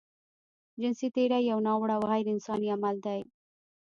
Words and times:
جنسي 0.81 1.07
تېری 1.15 1.39
يو 1.51 1.57
ناوړه 1.67 1.93
او 1.97 2.03
غيرانساني 2.11 2.67
عمل 2.75 2.95
دی. 3.05 3.19